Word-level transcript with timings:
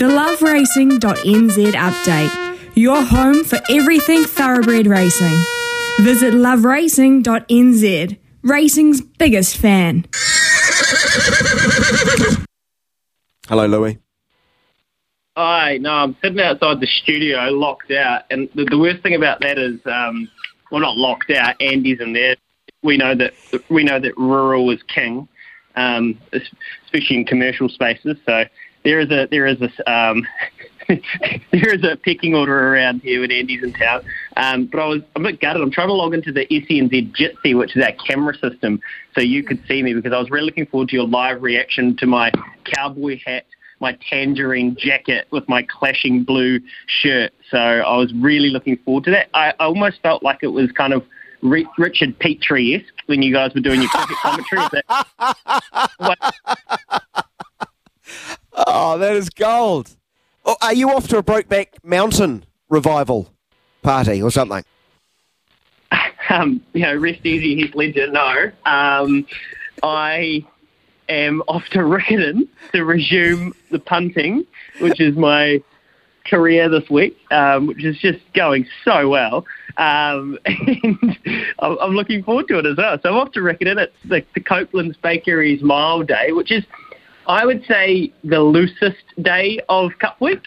The 0.00 0.06
loveracing.nz 0.06 1.72
update. 1.72 2.58
Your 2.74 3.02
home 3.02 3.44
for 3.44 3.58
everything 3.68 4.24
thoroughbred 4.24 4.86
racing. 4.86 5.36
Visit 5.98 6.32
loveracing.nz. 6.32 8.18
Racing's 8.42 9.02
biggest 9.02 9.58
fan. 9.58 10.06
Hello, 13.46 13.66
Louis. 13.66 13.98
Hi, 15.36 15.76
no, 15.76 15.90
I'm 15.90 16.16
sitting 16.22 16.40
outside 16.40 16.80
the 16.80 16.86
studio, 16.86 17.50
locked 17.50 17.90
out, 17.90 18.22
and 18.30 18.48
the, 18.54 18.64
the 18.64 18.78
worst 18.78 19.02
thing 19.02 19.14
about 19.14 19.42
that 19.42 19.58
is, 19.58 19.80
um, 19.84 20.30
well, 20.70 20.80
not 20.80 20.96
locked 20.96 21.30
out. 21.30 21.60
Andy's 21.60 22.00
in 22.00 22.14
there. 22.14 22.36
We 22.82 22.96
know 22.96 23.14
that 23.16 23.34
we 23.68 23.84
know 23.84 24.00
that 24.00 24.16
rural 24.16 24.70
is 24.70 24.82
king, 24.84 25.28
um, 25.76 26.18
especially 26.32 27.16
in 27.16 27.26
commercial 27.26 27.68
spaces. 27.68 28.16
So 28.24 28.46
there 28.84 29.00
is 29.00 29.10
a 29.10 29.28
there 29.30 29.46
is 29.46 29.58
a 29.60 29.90
um, 29.90 30.26
there 30.88 31.74
is 31.74 31.84
a 31.84 31.96
pecking 31.96 32.34
order 32.34 32.72
around 32.72 33.00
here 33.00 33.20
when 33.20 33.30
Andy's 33.30 33.62
in 33.62 33.72
town. 33.72 34.02
Um, 34.36 34.66
but 34.66 34.80
I 34.80 34.86
was 34.86 35.02
I'm 35.14 35.24
a 35.24 35.30
bit 35.30 35.40
gutted. 35.40 35.62
I'm 35.62 35.70
trying 35.70 35.88
to 35.88 35.94
log 35.94 36.14
into 36.14 36.32
the 36.32 36.46
SENZ 36.46 37.14
Jitsi, 37.14 37.56
which 37.56 37.76
is 37.76 37.82
our 37.82 37.92
camera 38.06 38.34
system, 38.38 38.80
so 39.14 39.20
you 39.20 39.42
could 39.42 39.62
see 39.68 39.82
me 39.82 39.94
because 39.94 40.12
I 40.12 40.18
was 40.18 40.30
really 40.30 40.46
looking 40.46 40.66
forward 40.66 40.88
to 40.90 40.96
your 40.96 41.06
live 41.06 41.42
reaction 41.42 41.96
to 41.98 42.06
my 42.06 42.32
cowboy 42.64 43.20
hat, 43.24 43.44
my 43.80 43.96
tangerine 44.08 44.76
jacket 44.78 45.26
with 45.30 45.48
my 45.48 45.62
clashing 45.62 46.24
blue 46.24 46.60
shirt. 46.86 47.32
So 47.50 47.58
I 47.58 47.96
was 47.96 48.12
really 48.14 48.50
looking 48.50 48.76
forward 48.78 49.04
to 49.04 49.10
that. 49.12 49.28
I, 49.34 49.50
I 49.58 49.66
almost 49.66 50.00
felt 50.02 50.22
like 50.22 50.38
it 50.42 50.48
was 50.48 50.72
kind 50.72 50.92
of 50.92 51.04
Richard 51.42 52.18
Petrie 52.18 52.74
esque 52.74 53.06
when 53.06 53.22
you 53.22 53.32
guys 53.32 53.52
were 53.54 53.60
doing 53.60 53.80
your 53.80 53.90
cricket 53.94 54.16
commentary. 54.22 54.62
Oh, 58.82 58.96
that 58.96 59.14
is 59.14 59.28
gold. 59.28 59.94
Oh, 60.42 60.56
are 60.62 60.72
you 60.72 60.88
off 60.88 61.06
to 61.08 61.18
a 61.18 61.22
Brokeback 61.22 61.66
Mountain 61.82 62.46
revival 62.70 63.30
party 63.82 64.22
or 64.22 64.30
something? 64.30 64.64
Um, 66.30 66.62
you 66.74 66.82
know, 66.82 66.94
rest 66.94 67.26
easy, 67.26 67.56
Heath 67.56 67.74
Ledger. 67.74 68.06
No, 68.06 68.52
um, 68.64 69.26
I 69.82 70.46
am 71.08 71.42
off 71.48 71.64
to 71.70 71.80
Riccarton 71.80 72.46
to 72.72 72.84
resume 72.84 73.52
the 73.72 73.80
punting, 73.80 74.46
which 74.78 75.00
is 75.00 75.16
my 75.16 75.60
career 76.26 76.68
this 76.68 76.88
week, 76.88 77.18
um, 77.32 77.66
which 77.66 77.84
is 77.84 77.98
just 77.98 78.20
going 78.32 78.64
so 78.84 79.08
well. 79.08 79.44
Um, 79.76 80.38
and 80.46 81.26
I'm 81.58 81.96
looking 81.96 82.22
forward 82.22 82.46
to 82.46 82.60
it 82.60 82.66
as 82.66 82.76
well. 82.76 82.96
So 83.02 83.08
I'm 83.08 83.16
off 83.16 83.32
to 83.32 83.40
Riccarton. 83.40 83.78
It's 83.78 83.96
the, 84.04 84.24
the 84.34 84.40
Coupland's 84.40 84.96
Bakeries 84.98 85.62
Mile 85.62 86.04
Day, 86.04 86.30
which 86.30 86.52
is, 86.52 86.62
I 87.30 87.46
would 87.46 87.64
say, 87.66 88.12
the 88.24 88.40
loosest 88.40 89.04
day 89.22 89.60
of 89.68 89.92
Cup 90.00 90.20
Week. 90.20 90.40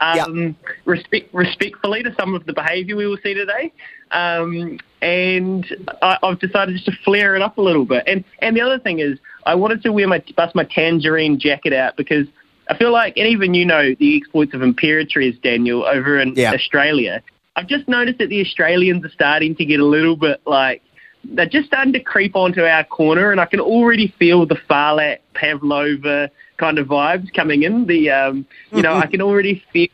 Um, 0.00 0.40
yep. 0.42 0.76
respect, 0.86 1.34
respectfully 1.34 2.02
to 2.02 2.14
some 2.18 2.34
of 2.34 2.46
the 2.46 2.54
behaviour 2.54 2.96
we 2.96 3.06
will 3.06 3.18
see 3.22 3.34
today. 3.34 3.70
Um, 4.12 4.80
and 5.02 5.66
I, 6.00 6.16
have 6.22 6.40
decided 6.40 6.72
just 6.72 6.86
to 6.86 6.92
flare 7.04 7.36
it 7.36 7.42
up 7.42 7.58
a 7.58 7.60
little 7.60 7.84
bit. 7.84 8.04
And 8.06 8.24
and 8.38 8.56
the 8.56 8.62
other 8.62 8.78
thing 8.78 9.00
is, 9.00 9.18
I 9.44 9.54
wanted 9.54 9.82
to 9.82 9.92
wear 9.92 10.08
my 10.08 10.24
bust 10.36 10.54
my 10.54 10.64
tangerine 10.64 11.38
jacket 11.38 11.74
out 11.74 11.98
because 11.98 12.26
I 12.70 12.78
feel 12.78 12.92
like, 12.92 13.18
and 13.18 13.26
even 13.26 13.52
you 13.52 13.66
know 13.66 13.94
the 13.98 14.16
exploits 14.16 14.54
of 14.54 14.62
Imperatriz, 14.62 15.40
Daniel, 15.42 15.84
over 15.84 16.18
in 16.18 16.34
yeah. 16.34 16.54
Australia. 16.54 17.22
I've 17.56 17.68
just 17.68 17.88
noticed 17.88 18.18
that 18.20 18.30
the 18.30 18.40
Australians 18.40 19.04
are 19.04 19.10
starting 19.10 19.54
to 19.56 19.66
get 19.66 19.80
a 19.80 19.84
little 19.84 20.16
bit 20.16 20.40
like 20.46 20.82
they're 21.24 21.46
just 21.46 21.66
starting 21.66 21.92
to 21.92 22.00
creep 22.00 22.34
onto 22.34 22.62
our 22.62 22.84
corner, 22.84 23.30
and 23.30 23.40
I 23.40 23.46
can 23.46 23.60
already 23.60 24.14
feel 24.18 24.46
the 24.46 24.58
Phar 24.68 24.94
Lap 24.94 25.20
Pavlova 25.34 26.30
kind 26.56 26.78
of 26.78 26.86
vibes 26.88 27.32
coming 27.34 27.62
in. 27.62 27.86
The 27.86 28.10
um, 28.10 28.46
you 28.72 28.82
know, 28.82 28.94
I 28.94 29.06
can 29.06 29.20
already 29.20 29.62
feel 29.72 29.88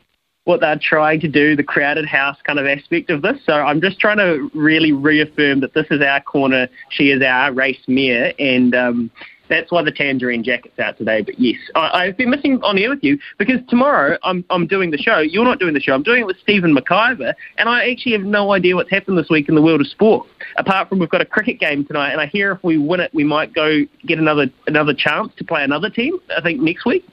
what 0.45 0.61
they're 0.61 0.79
trying 0.81 1.19
to 1.19 1.27
do, 1.27 1.57
the 1.57 1.63
crowded 1.63 2.05
house 2.05 2.37
kind 2.45 2.57
of 2.57 2.65
aspect 2.65 3.09
of 3.09 3.21
this. 3.21 3.37
So 3.45 3.51
I'm 3.51 3.81
just 3.81 3.99
trying 3.99 4.17
to 4.17 4.49
really 4.53 4.93
reaffirm 4.93 5.59
that 5.59 5.73
this 5.73 5.87
is 5.91 6.01
our 6.01 6.21
corner. 6.21 6.69
She 6.89 7.11
is 7.11 7.21
our 7.21 7.51
race 7.51 7.81
mare, 7.87 8.33
and 8.39 8.73
um, 8.73 9.11
that's 9.49 9.71
why 9.71 9.83
the 9.83 9.91
tangerine 9.91 10.43
jacket's 10.43 10.79
out 10.79 10.97
today. 10.97 11.21
But 11.21 11.39
yes, 11.39 11.57
I, 11.75 12.05
have 12.05 12.17
been 12.17 12.29
missing 12.29 12.61
on 12.63 12.77
air 12.77 12.89
with 12.89 13.03
you 13.03 13.17
because 13.37 13.59
tomorrow 13.69 14.17
I'm 14.23 14.43
I'm 14.49 14.67
doing 14.67 14.91
the 14.91 14.97
show. 14.97 15.19
You're 15.19 15.45
not 15.45 15.59
doing 15.59 15.73
the 15.73 15.79
show. 15.79 15.93
I'm 15.93 16.03
doing 16.03 16.21
it 16.21 16.27
with 16.27 16.37
Stephen 16.39 16.75
McIver, 16.75 17.33
and 17.57 17.69
I 17.69 17.89
actually 17.89 18.13
have 18.13 18.21
no 18.23 18.53
idea 18.53 18.75
what's 18.75 18.89
happened 18.89 19.17
this 19.17 19.29
week 19.29 19.49
in 19.49 19.55
the 19.55 19.61
world 19.61 19.81
of 19.81 19.87
sport. 19.87 20.27
Apart 20.57 20.89
from 20.89 20.99
we've 20.99 21.09
got 21.09 21.21
a 21.21 21.25
cricket 21.25 21.59
game 21.59 21.85
tonight, 21.85 22.11
and 22.11 22.21
I 22.21 22.27
hear 22.27 22.51
if 22.51 22.63
we 22.63 22.77
win 22.77 22.99
it, 22.99 23.13
we 23.13 23.23
might 23.23 23.53
go 23.53 23.85
get 24.05 24.19
another 24.19 24.49
another 24.67 24.93
chance 24.93 25.31
to 25.37 25.43
play 25.43 25.63
another 25.63 25.89
team. 25.89 26.17
I 26.35 26.41
think 26.41 26.61
next 26.61 26.85
week. 26.85 27.05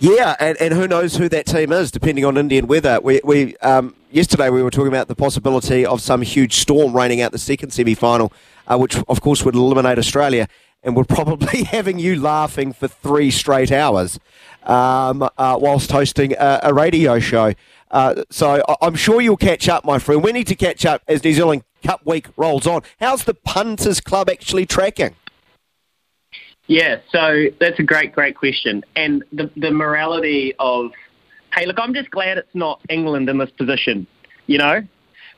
Yeah, 0.00 0.36
and, 0.38 0.56
and 0.60 0.72
who 0.74 0.86
knows 0.86 1.16
who 1.16 1.28
that 1.30 1.46
team 1.46 1.72
is, 1.72 1.90
depending 1.90 2.24
on 2.24 2.36
Indian 2.36 2.68
weather. 2.68 3.00
We, 3.02 3.20
we 3.24 3.56
um, 3.56 3.96
yesterday 4.10 4.48
we 4.48 4.62
were 4.62 4.70
talking 4.70 4.88
about 4.88 5.08
the 5.08 5.16
possibility 5.16 5.84
of 5.84 6.00
some 6.00 6.22
huge 6.22 6.54
storm 6.54 6.96
raining 6.96 7.20
out 7.20 7.32
the 7.32 7.38
second 7.38 7.72
semi 7.72 7.94
final, 7.94 8.32
uh, 8.68 8.78
which 8.78 8.96
of 9.08 9.20
course 9.20 9.44
would 9.44 9.56
eliminate 9.56 9.98
Australia 9.98 10.46
and 10.82 10.96
we're 10.96 11.04
probably 11.04 11.62
having 11.64 11.98
you 11.98 12.20
laughing 12.20 12.72
for 12.72 12.88
three 12.88 13.30
straight 13.30 13.72
hours 13.72 14.18
um, 14.64 15.22
uh, 15.22 15.58
whilst 15.60 15.90
hosting 15.90 16.32
a, 16.32 16.60
a 16.64 16.74
radio 16.74 17.18
show. 17.18 17.54
Uh, 17.90 18.22
so 18.30 18.62
I'm 18.82 18.94
sure 18.94 19.20
you'll 19.20 19.36
catch 19.36 19.68
up, 19.68 19.84
my 19.84 19.98
friend. 19.98 20.22
We 20.22 20.32
need 20.32 20.46
to 20.48 20.54
catch 20.54 20.84
up 20.84 21.02
as 21.08 21.24
New 21.24 21.32
Zealand 21.32 21.64
Cup 21.82 22.04
week 22.04 22.26
rolls 22.36 22.66
on. 22.66 22.82
How's 23.00 23.24
the 23.24 23.34
Punters 23.34 24.00
Club 24.00 24.28
actually 24.28 24.66
tracking? 24.66 25.14
Yeah, 26.66 27.00
so 27.10 27.46
that's 27.58 27.78
a 27.78 27.82
great, 27.82 28.12
great 28.12 28.36
question. 28.36 28.84
And 28.94 29.24
the, 29.32 29.50
the 29.56 29.70
morality 29.70 30.54
of, 30.58 30.90
hey, 31.54 31.64
look, 31.64 31.78
I'm 31.78 31.94
just 31.94 32.10
glad 32.10 32.36
it's 32.36 32.54
not 32.54 32.80
England 32.90 33.30
in 33.30 33.38
this 33.38 33.50
position, 33.50 34.06
you 34.46 34.58
know, 34.58 34.82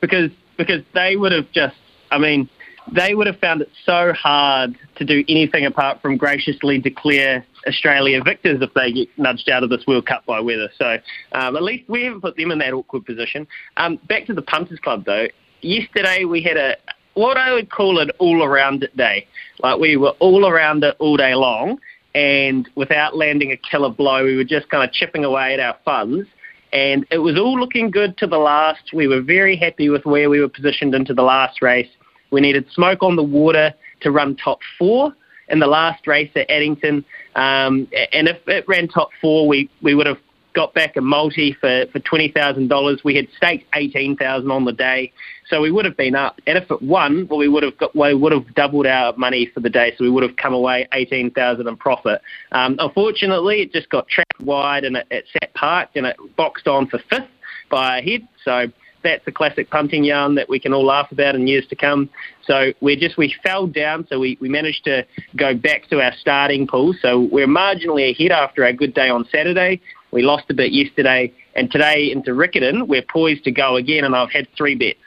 because 0.00 0.30
because 0.56 0.82
they 0.92 1.16
would 1.16 1.32
have 1.32 1.50
just, 1.52 1.76
I 2.10 2.18
mean, 2.18 2.50
they 2.92 3.14
would 3.14 3.26
have 3.26 3.38
found 3.38 3.62
it 3.62 3.70
so 3.84 4.12
hard 4.12 4.76
to 4.96 5.04
do 5.04 5.24
anything 5.28 5.64
apart 5.66 6.00
from 6.02 6.16
graciously 6.16 6.78
declare 6.78 7.44
Australia 7.66 8.22
victors 8.22 8.60
if 8.60 8.72
they 8.74 8.92
get 8.92 9.08
nudged 9.18 9.48
out 9.48 9.62
of 9.62 9.70
this 9.70 9.86
World 9.86 10.06
Cup 10.06 10.24
by 10.26 10.40
weather. 10.40 10.70
So 10.78 10.98
um, 11.32 11.56
at 11.56 11.62
least 11.62 11.88
we 11.88 12.04
haven't 12.04 12.20
put 12.20 12.36
them 12.36 12.50
in 12.50 12.58
that 12.58 12.72
awkward 12.72 13.04
position. 13.04 13.46
Um, 13.76 13.98
back 14.08 14.26
to 14.26 14.34
the 14.34 14.42
Punters 14.42 14.80
Club 14.80 15.04
though. 15.04 15.28
Yesterday 15.60 16.24
we 16.24 16.42
had 16.42 16.56
a 16.56 16.76
what 17.14 17.36
I 17.36 17.52
would 17.52 17.70
call 17.70 17.98
an 17.98 18.10
all 18.18 18.42
around 18.42 18.82
it 18.82 18.96
day. 18.96 19.26
Like 19.60 19.78
we 19.78 19.96
were 19.96 20.14
all 20.20 20.46
around 20.46 20.84
it 20.84 20.96
all 20.98 21.16
day 21.16 21.34
long, 21.34 21.78
and 22.14 22.68
without 22.74 23.16
landing 23.16 23.52
a 23.52 23.56
killer 23.56 23.90
blow, 23.90 24.24
we 24.24 24.36
were 24.36 24.44
just 24.44 24.68
kind 24.70 24.88
of 24.88 24.92
chipping 24.92 25.24
away 25.24 25.54
at 25.54 25.60
our 25.60 25.76
funds. 25.84 26.26
And 26.72 27.04
it 27.10 27.18
was 27.18 27.36
all 27.36 27.58
looking 27.58 27.90
good 27.90 28.16
to 28.18 28.28
the 28.28 28.38
last. 28.38 28.92
We 28.92 29.08
were 29.08 29.20
very 29.20 29.56
happy 29.56 29.88
with 29.88 30.06
where 30.06 30.30
we 30.30 30.40
were 30.40 30.48
positioned 30.48 30.94
into 30.94 31.12
the 31.12 31.22
last 31.22 31.60
race. 31.62 31.88
We 32.30 32.40
needed 32.40 32.66
smoke 32.72 33.02
on 33.02 33.16
the 33.16 33.22
water 33.22 33.74
to 34.00 34.10
run 34.10 34.36
top 34.36 34.60
four 34.78 35.14
in 35.48 35.58
the 35.58 35.66
last 35.66 36.06
race 36.06 36.30
at 36.36 36.48
Addington. 36.48 37.04
Um, 37.34 37.88
and 38.12 38.28
if 38.28 38.36
it 38.46 38.66
ran 38.68 38.88
top 38.88 39.10
four, 39.20 39.46
we, 39.48 39.68
we 39.82 39.94
would 39.94 40.06
have 40.06 40.18
got 40.52 40.74
back 40.74 40.96
a 40.96 41.00
multi 41.00 41.52
for, 41.52 41.86
for 41.92 42.00
$20,000. 42.00 43.04
We 43.04 43.14
had 43.14 43.28
staked 43.36 43.66
18000 43.74 44.50
on 44.50 44.64
the 44.64 44.72
day, 44.72 45.12
so 45.48 45.60
we 45.60 45.70
would 45.70 45.84
have 45.84 45.96
been 45.96 46.14
up. 46.14 46.40
And 46.46 46.58
if 46.58 46.70
it 46.70 46.82
won, 46.82 47.26
well, 47.28 47.38
we 47.38 47.48
would 47.48 47.62
have 47.62 47.76
got, 47.78 47.94
we 47.94 48.14
would 48.14 48.32
have 48.32 48.52
doubled 48.54 48.86
our 48.86 49.12
money 49.16 49.50
for 49.52 49.60
the 49.60 49.70
day, 49.70 49.94
so 49.96 50.04
we 50.04 50.10
would 50.10 50.22
have 50.22 50.36
come 50.36 50.54
away 50.54 50.88
18000 50.92 51.66
in 51.66 51.76
profit. 51.76 52.20
Um, 52.52 52.76
unfortunately, 52.78 53.62
it 53.62 53.72
just 53.72 53.90
got 53.90 54.08
trapped 54.08 54.40
wide 54.40 54.84
and 54.84 54.96
it, 54.96 55.06
it 55.10 55.24
sat 55.32 55.54
parked 55.54 55.96
and 55.96 56.06
it 56.06 56.16
boxed 56.36 56.66
on 56.66 56.88
for 56.88 56.98
fifth 57.10 57.28
by 57.70 57.98
a 57.98 58.02
head. 58.02 58.26
So 58.44 58.66
that's 59.02 59.26
a 59.26 59.32
classic 59.32 59.70
punting 59.70 60.04
yarn 60.04 60.34
that 60.34 60.48
we 60.48 60.58
can 60.58 60.72
all 60.72 60.84
laugh 60.84 61.10
about 61.12 61.34
in 61.34 61.46
years 61.46 61.66
to 61.68 61.76
come. 61.76 62.10
So 62.44 62.72
we 62.80 62.96
just 62.96 63.16
we 63.16 63.34
fell 63.42 63.66
down, 63.66 64.06
so 64.08 64.18
we, 64.18 64.36
we 64.40 64.48
managed 64.48 64.84
to 64.84 65.06
go 65.36 65.54
back 65.54 65.88
to 65.90 66.00
our 66.00 66.12
starting 66.20 66.66
pool. 66.66 66.94
So 67.00 67.20
we're 67.20 67.46
marginally 67.46 68.10
ahead 68.10 68.32
after 68.32 68.64
a 68.64 68.72
good 68.72 68.94
day 68.94 69.08
on 69.08 69.26
Saturday. 69.30 69.80
We 70.10 70.22
lost 70.22 70.44
a 70.50 70.54
bit 70.54 70.72
yesterday, 70.72 71.32
and 71.54 71.70
today 71.70 72.10
into 72.10 72.32
Riccarton, 72.32 72.88
we're 72.88 73.02
poised 73.02 73.44
to 73.44 73.52
go 73.52 73.76
again, 73.76 74.04
and 74.04 74.14
I've 74.14 74.32
had 74.32 74.48
three 74.56 74.74
bets. 74.74 74.98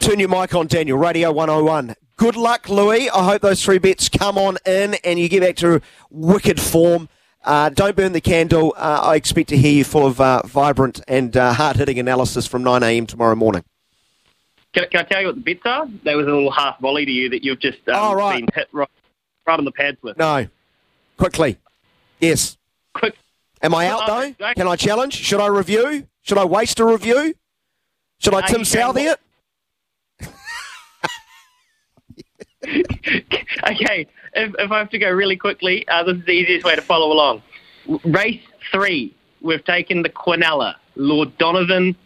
Turn 0.00 0.18
your 0.18 0.28
mic 0.28 0.54
on, 0.54 0.66
Daniel. 0.66 0.98
Radio 0.98 1.30
101. 1.30 1.94
Good 2.16 2.36
luck, 2.36 2.68
Louis. 2.68 3.08
I 3.08 3.24
hope 3.24 3.42
those 3.42 3.64
three 3.64 3.78
bets 3.78 4.08
come 4.08 4.36
on 4.36 4.58
in 4.66 4.94
and 5.04 5.18
you 5.18 5.28
get 5.28 5.40
back 5.40 5.56
to 5.56 5.80
wicked 6.10 6.60
form. 6.60 7.08
Uh, 7.42 7.70
don't 7.70 7.96
burn 7.96 8.12
the 8.12 8.20
candle. 8.20 8.74
Uh, 8.76 9.00
I 9.02 9.16
expect 9.16 9.48
to 9.48 9.56
hear 9.56 9.72
you 9.72 9.84
full 9.84 10.06
of 10.06 10.20
uh, 10.20 10.42
vibrant 10.44 11.00
and 11.08 11.36
uh, 11.36 11.52
hard 11.52 11.76
hitting 11.76 11.98
analysis 11.98 12.46
from 12.46 12.62
9 12.62 12.82
a.m. 12.82 13.06
tomorrow 13.06 13.34
morning. 13.34 13.64
Can, 14.72 14.84
can, 14.90 15.00
I 15.00 15.02
tell 15.04 15.20
you 15.20 15.26
what 15.28 15.36
the 15.36 15.40
bets 15.40 15.62
are? 15.64 15.88
That 16.04 16.16
was 16.16 16.26
a 16.26 16.30
little 16.30 16.50
half 16.50 16.78
volley 16.80 17.04
to 17.04 17.10
you 17.10 17.28
that 17.30 17.42
you've 17.42 17.58
just 17.58 17.78
um, 17.88 17.96
oh, 17.96 18.14
right. 18.14 18.40
been 18.40 18.48
hit 18.54 18.68
right, 18.72 18.88
right 19.46 19.58
on 19.58 19.64
the 19.64 19.72
pads 19.72 19.96
with. 20.02 20.18
No. 20.18 20.46
Quickly. 21.16 21.58
Yes. 22.20 22.56
Quick. 22.94 23.16
Am 23.62 23.74
I 23.74 23.88
out, 23.88 24.06
though? 24.06 24.52
Can 24.54 24.68
I 24.68 24.76
challenge? 24.76 25.14
Should 25.14 25.40
I 25.40 25.46
review? 25.46 26.06
Should 26.22 26.38
I 26.38 26.44
waste 26.44 26.78
a 26.80 26.84
review? 26.84 27.34
Should 28.18 28.34
I 28.34 28.42
Tim 28.42 28.62
Southee 28.62 29.12
it? 29.12 29.20
okay, 32.66 34.06
if, 34.34 34.54
if 34.58 34.70
I 34.70 34.78
have 34.78 34.90
to 34.90 34.98
go 34.98 35.10
really 35.10 35.36
quickly, 35.36 35.86
uh, 35.88 36.04
this 36.04 36.16
is 36.16 36.24
the 36.26 36.32
easiest 36.32 36.64
way 36.64 36.76
to 36.76 36.82
follow 36.82 37.12
along. 37.12 37.42
Race 38.04 38.42
three, 38.72 39.14
we've 39.40 39.64
taken 39.64 40.02
the 40.02 40.10
Quinella, 40.10 40.74
Lord 40.96 41.36
Donovan, 41.38 41.96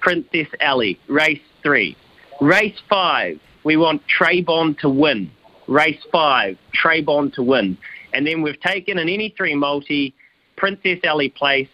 Princess 0.00 0.48
Alley. 0.60 0.98
Race 1.08 1.40
three. 1.62 1.96
Race 2.40 2.78
five, 2.88 3.40
we 3.64 3.76
want 3.76 4.02
Bond 4.44 4.78
to 4.80 4.88
win. 4.88 5.30
Race 5.68 6.02
five, 6.10 6.58
Bond 7.04 7.32
to 7.34 7.42
win. 7.42 7.78
And 8.12 8.26
then 8.26 8.42
we've 8.42 8.60
taken 8.60 8.98
an 8.98 9.08
any 9.08 9.32
three 9.36 9.54
multi, 9.54 10.14
Princess 10.56 10.98
Alley 11.04 11.28
Place, 11.28 11.68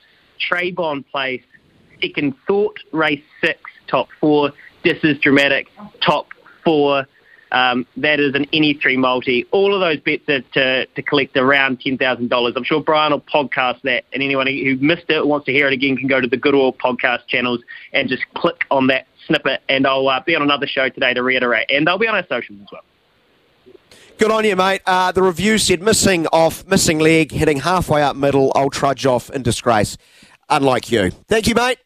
Bond 0.74 1.06
Place, 1.08 1.42
second 2.00 2.34
thought, 2.46 2.78
race 2.92 3.22
six, 3.40 3.60
top 3.88 4.08
four. 4.20 4.52
This 4.84 4.98
is 5.02 5.19
dramatic, 5.19 5.69
top 6.00 6.28
four. 6.64 7.06
Um, 7.50 7.86
that 7.96 8.20
is 8.20 8.34
an 8.34 8.46
any 8.52 8.74
three 8.74 8.96
multi. 8.96 9.46
All 9.50 9.74
of 9.74 9.80
those 9.80 10.00
bets 10.00 10.28
are 10.28 10.40
to, 10.40 10.86
to 10.86 11.02
collect 11.02 11.36
around 11.36 11.80
$10,000. 11.80 12.52
I'm 12.56 12.64
sure 12.64 12.82
Brian 12.82 13.12
will 13.12 13.20
podcast 13.20 13.82
that, 13.82 14.04
and 14.12 14.22
anyone 14.22 14.46
who 14.46 14.76
missed 14.76 15.08
it 15.08 15.26
wants 15.26 15.46
to 15.46 15.52
hear 15.52 15.66
it 15.66 15.72
again 15.72 15.96
can 15.96 16.08
go 16.08 16.20
to 16.20 16.28
the 16.28 16.36
Good 16.36 16.54
Oil 16.54 16.72
podcast 16.72 17.26
channels 17.26 17.60
and 17.92 18.08
just 18.08 18.24
click 18.34 18.64
on 18.70 18.88
that 18.88 19.06
snippet, 19.26 19.62
and 19.68 19.86
I'll 19.86 20.08
uh, 20.08 20.20
be 20.20 20.34
on 20.34 20.42
another 20.42 20.66
show 20.66 20.88
today 20.88 21.14
to 21.14 21.22
reiterate, 21.22 21.70
and 21.70 21.88
I'll 21.88 21.98
be 21.98 22.08
on 22.08 22.14
our 22.14 22.26
socials 22.28 22.58
as 22.62 22.68
well. 22.72 22.82
Good 24.18 24.32
on 24.32 24.44
you, 24.44 24.56
mate. 24.56 24.82
Uh, 24.84 25.12
the 25.12 25.22
review 25.22 25.58
said 25.58 25.80
missing 25.80 26.26
off, 26.32 26.66
missing 26.66 26.98
leg, 26.98 27.30
hitting 27.30 27.60
halfway 27.60 28.02
up 28.02 28.16
middle. 28.16 28.50
I'll 28.56 28.70
trudge 28.70 29.06
off 29.06 29.30
in 29.30 29.42
disgrace. 29.42 29.96
Unlike 30.48 30.90
you. 30.90 31.10
Thank 31.28 31.46
you, 31.46 31.54
mate. 31.54 31.78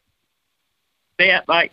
See 1.19 1.27
ya. 1.27 1.41
Bye. 1.45 1.69